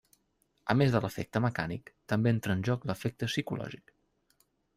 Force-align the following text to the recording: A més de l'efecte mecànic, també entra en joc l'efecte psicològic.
A 0.73 0.75
més 0.79 0.95
de 0.95 1.01
l'efecte 1.03 1.41
mecànic, 1.47 1.91
també 2.15 2.33
entra 2.37 2.57
en 2.59 2.65
joc 2.71 2.89
l'efecte 2.93 3.31
psicològic. 3.33 3.95